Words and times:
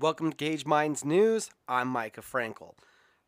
Welcome 0.00 0.30
to 0.30 0.36
Cage 0.36 0.64
Minds 0.64 1.04
News. 1.04 1.50
I'm 1.66 1.88
Micah 1.88 2.20
Frankel. 2.20 2.74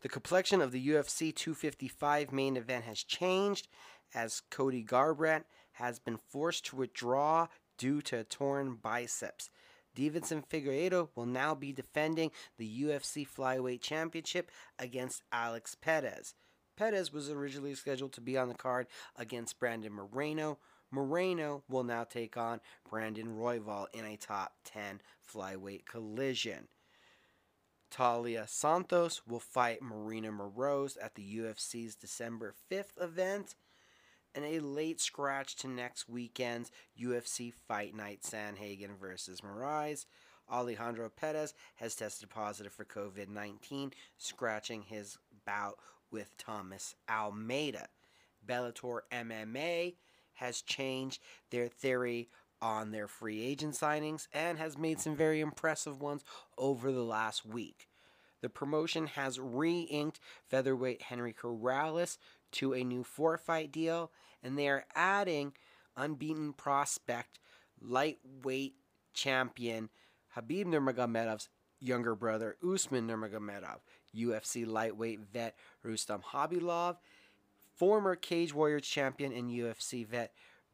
The 0.02 0.08
complexion 0.08 0.60
of 0.60 0.70
the 0.70 0.88
UFC 0.90 1.34
255 1.34 2.30
main 2.30 2.56
event 2.56 2.84
has 2.84 3.02
changed 3.02 3.66
as 4.14 4.42
Cody 4.52 4.84
Garbrandt 4.84 5.42
has 5.72 5.98
been 5.98 6.16
forced 6.16 6.66
to 6.66 6.76
withdraw 6.76 7.48
due 7.76 8.00
to 8.02 8.22
torn 8.22 8.78
biceps. 8.80 9.50
Deiveson 9.96 10.46
Figueiredo 10.46 11.08
will 11.16 11.26
now 11.26 11.56
be 11.56 11.72
defending 11.72 12.30
the 12.56 12.82
UFC 12.82 13.26
Flyweight 13.26 13.80
Championship 13.80 14.48
against 14.78 15.24
Alex 15.32 15.74
Perez. 15.74 16.34
Perez 16.80 17.12
was 17.12 17.28
originally 17.28 17.74
scheduled 17.74 18.14
to 18.14 18.22
be 18.22 18.38
on 18.38 18.48
the 18.48 18.54
card 18.54 18.86
against 19.14 19.58
Brandon 19.58 19.92
Moreno. 19.92 20.56
Moreno 20.90 21.62
will 21.68 21.84
now 21.84 22.04
take 22.04 22.38
on 22.38 22.58
Brandon 22.88 23.36
Royval 23.36 23.84
in 23.92 24.06
a 24.06 24.16
top 24.16 24.54
10 24.64 25.02
flyweight 25.30 25.84
collision. 25.84 26.68
Taila 27.94 28.48
Santos 28.48 29.20
will 29.26 29.40
fight 29.40 29.82
Marina 29.82 30.32
Moroz 30.32 30.96
at 31.02 31.16
the 31.16 31.36
UFC's 31.36 31.96
December 31.96 32.54
5th 32.72 32.98
event. 32.98 33.56
And 34.34 34.46
a 34.46 34.60
late 34.60 35.02
scratch 35.02 35.56
to 35.56 35.68
next 35.68 36.08
weekend's 36.08 36.70
UFC 36.98 37.52
Fight 37.68 37.94
Night 37.94 38.22
Sandhagen 38.22 38.98
versus 38.98 39.42
Moraes. 39.42 40.06
Alejandro 40.50 41.10
Perez 41.10 41.52
has 41.76 41.94
tested 41.94 42.30
positive 42.30 42.72
for 42.72 42.86
COVID 42.86 43.28
19, 43.28 43.92
scratching 44.16 44.80
his 44.80 45.18
bout 45.44 45.76
with 46.10 46.36
Thomas 46.36 46.94
Almeida. 47.08 47.88
Bellator 48.46 49.00
MMA 49.12 49.96
has 50.34 50.62
changed 50.62 51.20
their 51.50 51.68
theory 51.68 52.28
on 52.62 52.90
their 52.90 53.06
free 53.06 53.42
agent 53.42 53.74
signings 53.74 54.26
and 54.32 54.58
has 54.58 54.76
made 54.76 55.00
some 55.00 55.16
very 55.16 55.40
impressive 55.40 56.00
ones 56.00 56.24
over 56.58 56.92
the 56.92 57.02
last 57.02 57.46
week. 57.46 57.88
The 58.40 58.48
promotion 58.48 59.06
has 59.08 59.38
re 59.38 59.80
inked 59.80 60.20
featherweight 60.48 61.02
Henry 61.02 61.32
Corrales 61.32 62.16
to 62.52 62.74
a 62.74 62.84
new 62.84 63.04
four 63.04 63.36
fight 63.36 63.70
deal, 63.70 64.10
and 64.42 64.58
they 64.58 64.68
are 64.68 64.86
adding 64.94 65.52
unbeaten 65.96 66.52
prospect 66.54 67.38
lightweight 67.80 68.74
champion 69.12 69.90
Khabib 70.34 70.66
Nurmagomedov's 70.66 71.48
younger 71.80 72.14
brother 72.14 72.56
Usman 72.62 73.08
Nurmagomedov, 73.08 73.78
UFC 74.14 74.66
lightweight 74.66 75.20
vet 75.32 75.56
Rustam 75.82 76.22
Khabilov, 76.32 76.96
former 77.76 78.16
Cage 78.16 78.54
Warriors 78.54 78.86
champion 78.86 79.32
and 79.32 79.50
UFC 79.50 80.06
vet 80.06 80.32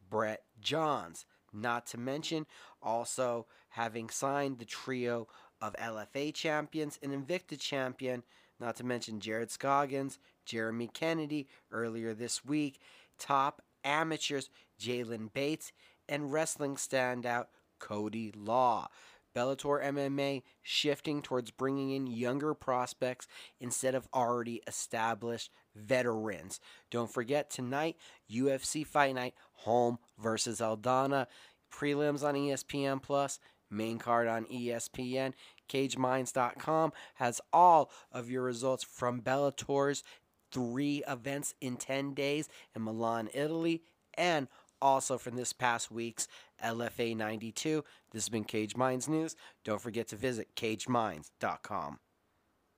Brett 0.08 0.42
Johns. 0.60 1.24
Not 1.52 1.86
to 1.88 1.98
mention 1.98 2.46
also 2.82 3.46
having 3.70 4.10
signed 4.10 4.58
the 4.58 4.64
trio 4.64 5.28
of 5.60 5.74
LFA 5.76 6.34
champions 6.34 6.98
and 7.02 7.12
Invicta 7.12 7.58
champion, 7.58 8.22
not 8.60 8.76
to 8.76 8.84
mention 8.84 9.20
Jared 9.20 9.50
Scoggins, 9.50 10.18
Jeremy 10.44 10.88
Kennedy 10.92 11.48
earlier 11.70 12.14
this 12.14 12.44
week, 12.44 12.80
top 13.18 13.62
amateurs 13.84 14.50
Jalen 14.80 15.32
Bates, 15.32 15.72
and 16.08 16.32
wrestling 16.32 16.76
standout 16.76 17.46
Cody 17.78 18.32
Law. 18.36 18.88
Bellator 19.36 19.84
MMA 19.84 20.42
shifting 20.62 21.20
towards 21.20 21.50
bringing 21.50 21.90
in 21.90 22.06
younger 22.06 22.54
prospects 22.54 23.26
instead 23.60 23.94
of 23.94 24.08
already 24.14 24.62
established 24.66 25.50
veterans. 25.74 26.58
Don't 26.90 27.12
forget 27.12 27.50
tonight, 27.50 27.96
UFC 28.32 28.86
Fight 28.86 29.14
Night, 29.14 29.34
Holm 29.52 29.98
versus 30.18 30.60
Aldana. 30.60 31.26
Prelims 31.70 32.22
on 32.22 32.34
ESPN 32.34 33.02
Plus, 33.02 33.38
main 33.70 33.98
card 33.98 34.26
on 34.26 34.46
ESPN. 34.46 35.34
CageMinds.com 35.68 36.92
has 37.16 37.41
all 37.52 37.91
of 38.10 38.30
your 38.30 38.42
results 38.42 38.84
from 38.84 39.20
Bellator's 39.20 40.02
three 40.50 41.02
events 41.06 41.54
in 41.60 41.76
10 41.76 42.14
days 42.14 42.48
in 42.75 42.82
Milan, 42.82 43.28
Italy, 43.34 43.82
and 44.14 44.48
also 44.81 45.19
from 45.19 45.37
this 45.37 45.53
past 45.53 45.91
week's 45.91 46.28
LFA 46.64 47.16
92. 47.16 47.84
This 48.12 48.25
has 48.25 48.28
been 48.28 48.44
Cage 48.44 48.76
Minds 48.76 49.09
News. 49.09 49.37
Don't 49.64 49.81
forget 49.81 50.09
to 50.09 50.16
visit 50.16 50.48
CageMinds.com. 50.56 51.98